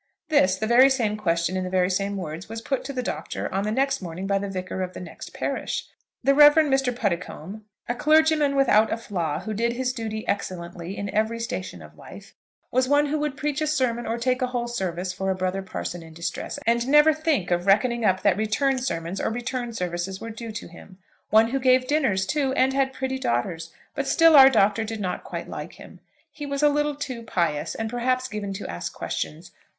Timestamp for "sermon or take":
13.67-14.41